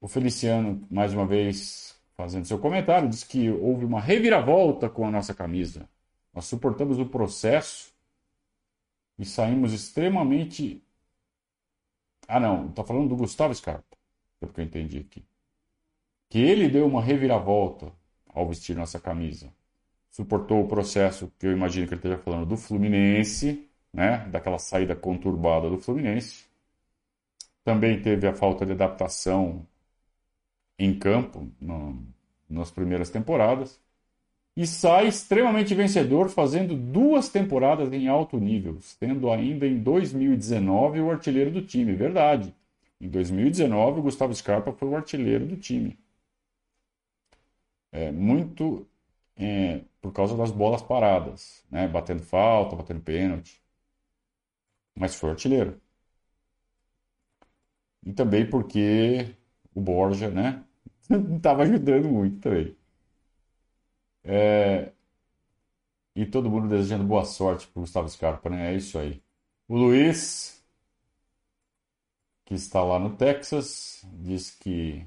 [0.00, 5.10] O Feliciano, mais uma vez, fazendo seu comentário, diz que houve uma reviravolta com a
[5.10, 5.88] nossa camisa.
[6.36, 7.94] Nós suportamos o processo
[9.18, 10.84] e saímos extremamente.
[12.28, 13.96] Ah, não, está falando do Gustavo Scarpa,
[14.38, 15.24] pelo que eu entendi aqui.
[16.28, 17.90] Que ele deu uma reviravolta
[18.28, 19.50] ao vestir nossa camisa.
[20.10, 24.28] Suportou o processo que eu imagino que ele esteja falando do Fluminense, né?
[24.28, 26.44] Daquela saída conturbada do Fluminense.
[27.64, 29.66] Também teve a falta de adaptação
[30.78, 32.06] em campo no,
[32.46, 33.80] nas primeiras temporadas
[34.56, 41.10] e sai extremamente vencedor, fazendo duas temporadas em alto nível, tendo ainda em 2019 o
[41.10, 41.94] artilheiro do time.
[41.94, 42.54] Verdade.
[43.00, 45.98] Em 2019, o Gustavo Scarpa foi o artilheiro do time.
[47.92, 48.86] É, muito
[49.36, 51.88] é, por causa das bolas paradas, né?
[51.88, 53.60] batendo falta, batendo pênalti.
[54.96, 55.80] Mas foi artilheiro.
[58.04, 59.34] E também porque
[59.74, 60.64] o Borja, né?
[61.10, 62.76] Não estava ajudando muito também.
[64.26, 64.92] É...
[66.14, 68.72] E todo mundo desejando boa sorte para Gustavo Scarpa, né?
[68.72, 69.22] É isso aí.
[69.68, 70.64] O Luiz,
[72.44, 75.06] que está lá no Texas, diz que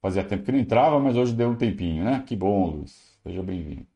[0.00, 2.22] fazia tempo que não entrava, mas hoje deu um tempinho, né?
[2.26, 3.18] Que bom, Luiz.
[3.22, 3.86] Seja bem-vindo.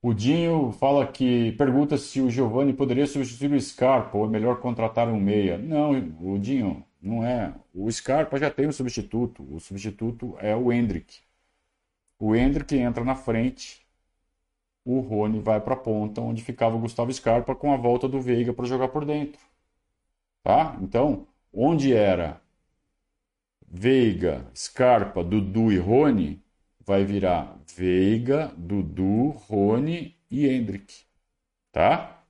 [0.00, 4.60] O Dinho fala que pergunta se o Giovani poderia substituir o Scarpa ou é melhor
[4.60, 5.56] contratar um meia.
[5.56, 7.54] Não, o Dinho, não é.
[7.72, 9.46] O Scarpa já tem um substituto.
[9.54, 11.20] O substituto é o Hendrick.
[12.24, 13.84] O Hendrick entra na frente,
[14.84, 18.20] o Rony vai para a ponta, onde ficava o Gustavo Scarpa com a volta do
[18.20, 19.40] Veiga para jogar por dentro.
[20.44, 20.78] Tá?
[20.80, 22.40] Então, onde era
[23.68, 26.40] Veiga, Scarpa, Dudu e Rony,
[26.78, 31.02] vai virar Veiga, Dudu, Rony e Hendrick.
[31.72, 32.21] Tá?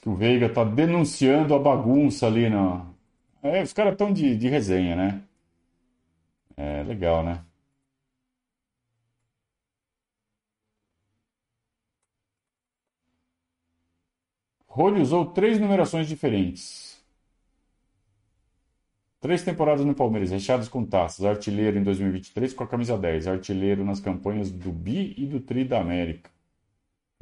[0.00, 2.86] Que o Veiga tá denunciando a bagunça ali na.
[3.42, 5.22] É, os caras estão de, de resenha, né?
[6.56, 7.42] É legal, né?
[14.68, 17.02] Rony usou três numerações diferentes.
[19.20, 21.24] Três temporadas no Palmeiras, recheadas com taças.
[21.24, 23.26] Artilheiro em 2023 com a camisa 10.
[23.26, 26.30] Artilheiro nas campanhas do Bi e do Tri da América.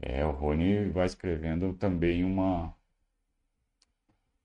[0.03, 2.75] É, o Rony vai escrevendo também uma,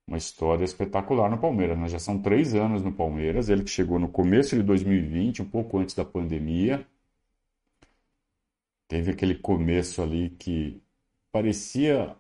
[0.08, 1.78] uma história espetacular no Palmeiras.
[1.78, 1.88] Né?
[1.90, 3.50] Já são três anos no Palmeiras.
[3.50, 6.86] Ele que chegou no começo de 2020, um pouco antes da pandemia.
[8.88, 10.82] Teve aquele começo ali que
[11.32, 12.16] parecia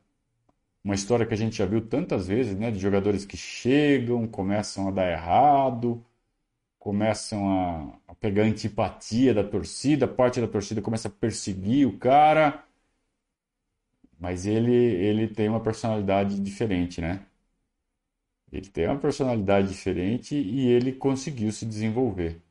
[0.83, 2.71] uma história que a gente já viu tantas vezes, né?
[2.71, 6.03] De jogadores que chegam, começam a dar errado,
[6.79, 12.65] começam a, a pegar antipatia da torcida, parte da torcida começa a perseguir o cara
[14.21, 17.25] mas ele, ele tem uma personalidade diferente, né?
[18.51, 22.41] Ele tem uma personalidade diferente e ele conseguiu se desenvolver.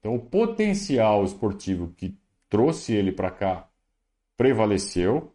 [0.00, 2.16] Então, o potencial esportivo que
[2.50, 3.68] trouxe ele para cá
[4.36, 5.32] prevaleceu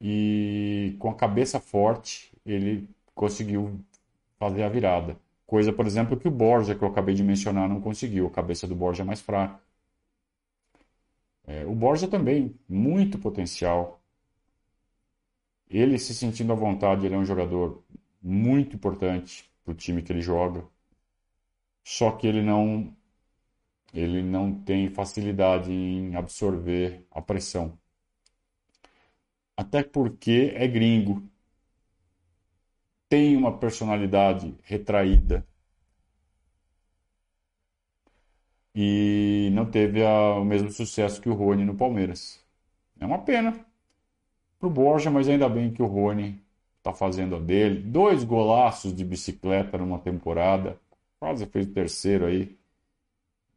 [0.00, 3.80] e com a cabeça forte ele conseguiu
[4.38, 5.18] fazer a virada.
[5.46, 8.26] Coisa, por exemplo, que o Borja, que eu acabei de mencionar, não conseguiu.
[8.26, 9.60] A cabeça do Borja é mais fraca.
[11.46, 13.97] É, o Borja também, muito potencial.
[15.70, 17.82] Ele se sentindo à vontade, ele é um jogador
[18.22, 20.64] muito importante para o time que ele joga.
[21.84, 22.96] Só que ele não
[23.92, 27.78] ele não tem facilidade em absorver a pressão.
[29.54, 31.22] Até porque é gringo.
[33.06, 35.46] Tem uma personalidade retraída.
[38.74, 42.42] E não teve a, o mesmo sucesso que o Rony no Palmeiras.
[43.00, 43.67] É uma pena
[44.58, 46.40] pro Borja, mas ainda bem que o Rony
[46.82, 47.82] tá fazendo a dele.
[47.82, 50.78] Dois golaços de bicicleta numa temporada.
[51.20, 52.56] Quase fez o terceiro aí,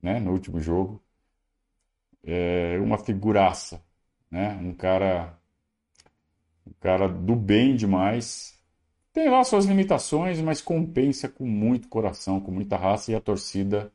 [0.02, 1.02] né, no último jogo.
[2.24, 3.84] É uma figuraça,
[4.30, 4.56] né?
[4.62, 5.38] Um cara
[6.66, 8.58] um cara do bem demais.
[9.14, 13.92] Tem lá suas limitações, mas compensa com muito coração, com muita raça e a torcida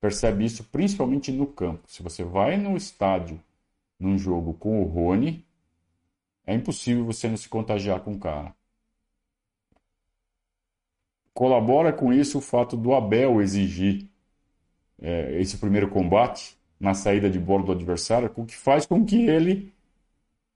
[0.00, 1.82] percebe isso principalmente no campo.
[1.88, 3.40] Se você vai no estádio
[3.98, 5.44] num jogo com o Rony,
[6.48, 8.54] é impossível você não se contagiar com o cara.
[11.34, 14.08] Colabora com isso o fato do Abel exigir
[14.98, 19.26] é, esse primeiro combate na saída de bola do adversário, o que faz com que
[19.26, 19.70] ele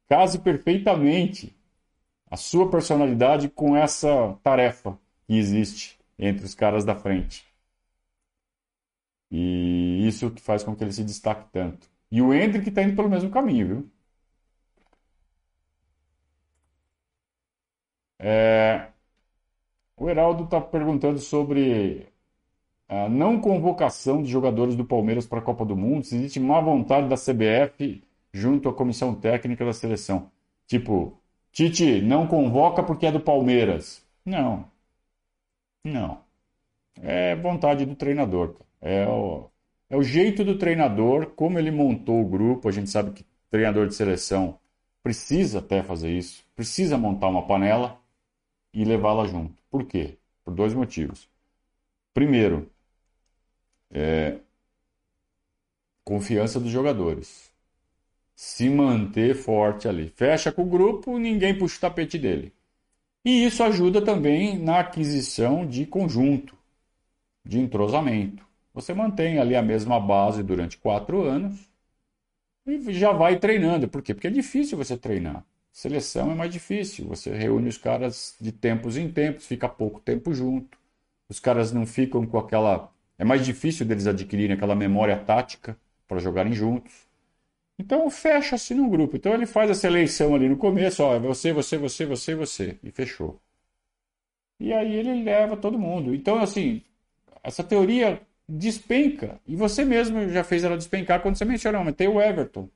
[0.08, 1.54] case perfeitamente
[2.30, 7.44] a sua personalidade com essa tarefa que existe entre os caras da frente.
[9.30, 11.86] E isso que faz com que ele se destaque tanto.
[12.10, 13.90] E o Hendrick está indo pelo mesmo caminho, viu?
[18.22, 18.86] É...
[19.96, 22.06] O Heraldo está perguntando sobre
[22.88, 26.60] a não convocação de jogadores do Palmeiras para a Copa do Mundo, se existe má
[26.60, 28.02] vontade da CBF
[28.32, 30.30] junto à comissão técnica da seleção.
[30.66, 31.18] Tipo,
[31.50, 34.04] Tite, não convoca porque é do Palmeiras.
[34.24, 34.66] Não.
[35.84, 36.20] Não.
[37.00, 38.56] É vontade do treinador.
[38.80, 39.48] É o,
[39.90, 42.68] é o jeito do treinador, como ele montou o grupo.
[42.68, 44.58] A gente sabe que treinador de seleção
[45.02, 48.01] precisa até fazer isso, precisa montar uma panela
[48.72, 49.62] e levá-la junto.
[49.70, 50.18] Por quê?
[50.44, 51.28] Por dois motivos.
[52.14, 52.70] Primeiro,
[53.90, 54.38] é,
[56.04, 57.52] confiança dos jogadores.
[58.34, 60.08] Se manter forte ali.
[60.08, 62.52] Fecha com o grupo, ninguém puxa o tapete dele.
[63.24, 66.56] E isso ajuda também na aquisição de conjunto,
[67.44, 68.44] de entrosamento.
[68.74, 71.68] Você mantém ali a mesma base durante quatro anos
[72.66, 73.88] e já vai treinando.
[73.88, 74.14] Por quê?
[74.14, 75.44] Porque é difícil você treinar.
[75.72, 77.08] Seleção é mais difícil.
[77.08, 80.78] Você reúne os caras de tempos em tempos, fica pouco tempo junto.
[81.28, 85.76] Os caras não ficam com aquela é mais difícil deles adquirirem aquela memória tática
[86.08, 86.92] para jogarem juntos.
[87.78, 89.16] Então fecha-se num grupo.
[89.16, 92.90] Então ele faz essa eleição ali no começo, ó, você, você, você, você, você, e
[92.90, 93.40] fechou.
[94.58, 96.14] E aí ele leva todo mundo.
[96.14, 96.82] Então assim,
[97.42, 99.40] essa teoria despenca.
[99.46, 102.68] E você mesmo já fez ela despencar quando você mencionou, mas tem o Everton.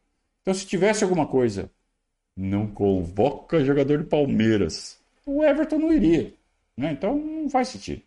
[0.42, 1.70] Então se tivesse alguma coisa,
[2.36, 5.00] não convoca jogador de Palmeiras.
[5.24, 6.32] O Everton não iria.
[6.76, 6.92] Né?
[6.92, 8.02] Então não faz sentido.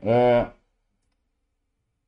[0.00, 0.50] É...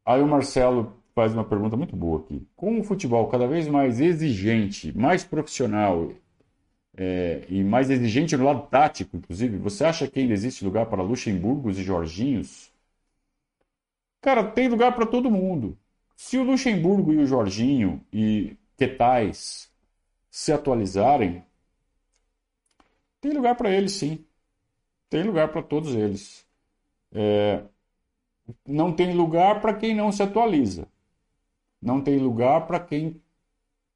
[0.04, 2.46] Aí o Marcelo faz uma pergunta muito boa aqui.
[2.56, 6.12] Com o futebol cada vez mais exigente, mais profissional
[6.96, 11.02] é, e mais exigente no lado tático, inclusive, você acha que ainda existe lugar para
[11.02, 12.72] Luxemburgos e Jorginhos?
[14.20, 15.78] Cara, tem lugar para todo mundo.
[16.16, 19.72] Se o Luxemburgo e o Jorginho e Quetais
[20.30, 21.44] se atualizarem,
[23.20, 24.24] tem lugar para eles sim.
[25.08, 26.46] Tem lugar para todos eles.
[27.12, 27.64] É,
[28.66, 30.88] não tem lugar para quem não se atualiza.
[31.80, 33.20] Não tem lugar para quem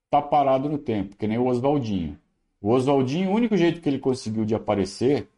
[0.04, 2.18] está parado no tempo, que nem o Oswaldinho.
[2.60, 5.28] O Oswaldinho, o único jeito que ele conseguiu de aparecer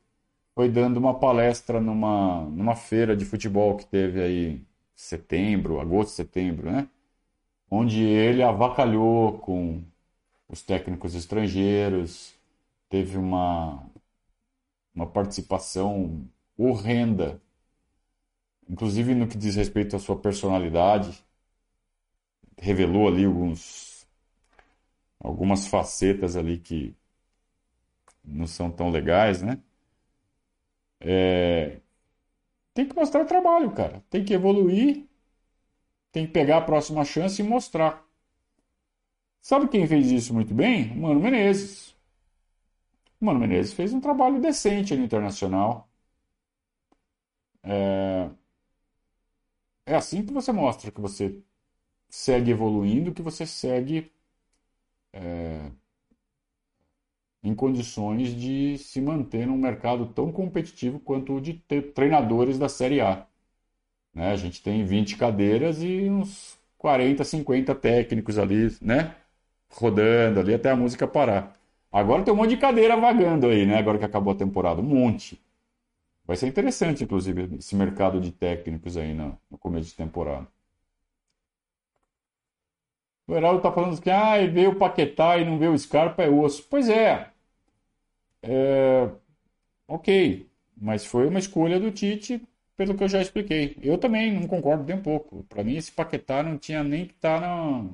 [0.54, 4.62] foi dando uma palestra numa, numa feira de futebol que teve aí
[4.94, 6.88] setembro, agosto, setembro, né?
[7.70, 9.82] Onde ele avacalhou com
[10.48, 12.34] os técnicos estrangeiros,
[12.90, 13.84] teve uma,
[14.94, 17.40] uma participação horrenda
[18.70, 21.24] inclusive no que diz respeito à sua personalidade,
[22.58, 24.06] revelou ali alguns
[25.18, 26.94] algumas facetas ali que
[28.24, 29.58] não são tão legais, né?
[31.00, 31.80] É...
[32.74, 34.04] Tem que mostrar trabalho, cara.
[34.10, 35.06] Tem que evoluir,
[36.12, 38.04] tem que pegar a próxima chance e mostrar.
[39.42, 40.96] Sabe quem fez isso muito bem?
[40.96, 41.94] Mano Menezes.
[43.20, 45.88] O Mano Menezes fez um trabalho decente no Internacional.
[47.62, 48.30] É...
[49.84, 51.42] É assim que você mostra que você
[52.10, 54.12] segue evoluindo, que você segue
[55.12, 55.70] é,
[57.42, 61.52] em condições de se manter num mercado tão competitivo quanto o de
[61.94, 63.26] treinadores da Série A.
[64.14, 64.32] Né?
[64.32, 69.14] A gente tem 20 cadeiras e uns 40, 50 técnicos ali, né?
[69.70, 71.56] Rodando ali até a música parar.
[71.92, 73.78] Agora tem um monte de cadeira vagando aí, né?
[73.78, 74.80] Agora que acabou a temporada.
[74.80, 75.40] Um monte.
[76.26, 80.46] Vai ser interessante, inclusive, esse mercado de técnicos aí no, no começo de temporada.
[83.26, 86.28] O Heraldo está falando que ah, veio o Paquetá e não veio o Scarpa, é
[86.28, 86.66] osso.
[86.68, 87.30] Pois é.
[88.42, 89.08] é.
[89.88, 90.48] Ok.
[90.76, 92.42] Mas foi uma escolha do Tite,
[92.80, 93.76] pelo que eu já expliquei.
[93.82, 95.44] Eu também não concordo nem um pouco.
[95.50, 97.84] Para mim, esse Paquetá não tinha nem que estar tá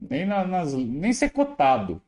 [0.00, 2.00] nem, na, nas, nem ser cotado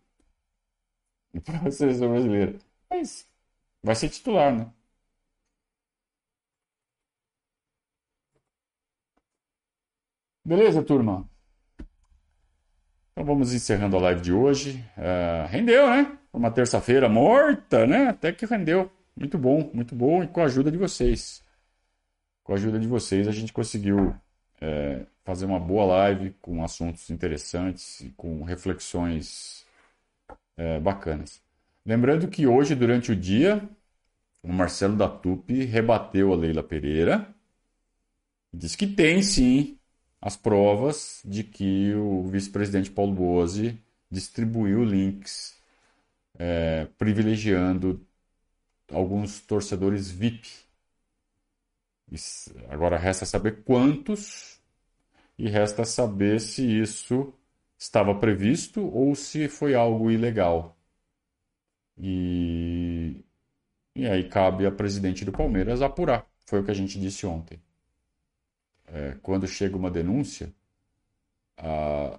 [1.45, 2.57] para a seleção brasileira.
[2.89, 3.29] Mas
[3.83, 4.73] vai ser titular, né?
[10.45, 11.29] Beleza, turma?
[13.11, 14.85] Então vamos encerrando a live de hoje.
[14.97, 16.17] Uh, rendeu, né?
[16.33, 18.09] Uma terça-feira morta, né?
[18.09, 18.89] Até que rendeu.
[19.17, 20.23] Muito bom, muito bom.
[20.23, 21.48] E com a ajuda de vocês.
[22.49, 24.17] Com a ajuda de vocês, a gente conseguiu
[24.59, 29.67] é, fazer uma boa live com assuntos interessantes e com reflexões
[30.57, 31.43] é, bacanas.
[31.85, 33.69] Lembrando que hoje, durante o dia,
[34.43, 37.29] o Marcelo da Tupi rebateu a Leila Pereira.
[38.51, 39.77] Diz que tem sim
[40.19, 43.79] as provas de que o vice-presidente Paulo Boazzi
[44.11, 45.55] distribuiu links
[46.39, 48.01] é, privilegiando
[48.91, 50.67] alguns torcedores VIP.
[52.69, 54.61] Agora resta saber quantos
[55.39, 57.35] e resta saber se isso
[57.79, 60.77] estava previsto ou se foi algo ilegal.
[61.99, 63.23] E
[63.97, 66.27] E aí cabe a presidente do Palmeiras apurar.
[66.47, 67.61] Foi o que a gente disse ontem.
[68.87, 70.53] É, quando chega uma denúncia,
[71.57, 72.19] a,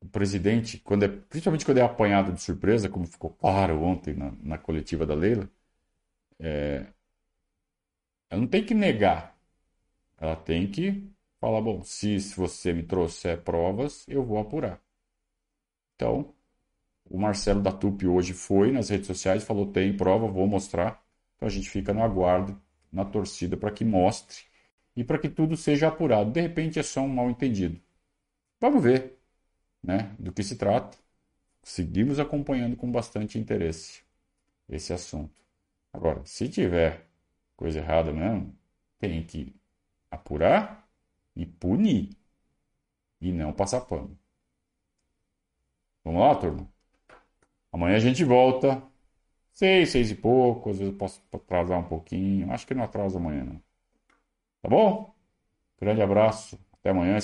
[0.00, 4.32] o presidente, quando é, principalmente quando é apanhado de surpresa, como ficou claro ontem na,
[4.42, 5.48] na coletiva da Leila,
[6.40, 6.86] é,
[8.34, 9.38] ela não tem que negar.
[10.18, 11.08] Ela tem que
[11.40, 14.82] falar, bom, se, se você me trouxer provas, eu vou apurar.
[15.94, 16.34] Então,
[17.08, 21.04] o Marcelo da Tupi hoje foi nas redes sociais falou, tem prova, vou mostrar.
[21.36, 22.60] Então a gente fica no aguardo,
[22.90, 24.38] na torcida, para que mostre
[24.96, 26.32] e para que tudo seja apurado.
[26.32, 27.80] De repente é só um mal entendido.
[28.60, 29.18] Vamos ver
[29.82, 30.96] né, do que se trata.
[31.62, 34.02] Seguimos acompanhando com bastante interesse
[34.68, 35.40] esse assunto.
[35.92, 37.06] Agora, se tiver
[37.56, 38.56] coisa errada mesmo,
[38.98, 39.54] tem que
[40.10, 40.88] apurar
[41.36, 42.10] e punir
[43.20, 44.16] e não passar pano.
[46.04, 46.68] Vamos lá, turma?
[47.72, 48.82] Amanhã a gente volta.
[49.52, 50.70] Seis, seis e pouco.
[50.70, 52.52] Às vezes eu posso atrasar um pouquinho.
[52.52, 53.62] Acho que não atrasa amanhã, não.
[54.62, 55.14] Tá bom?
[55.80, 56.58] Grande abraço.
[56.80, 57.20] Até amanhã.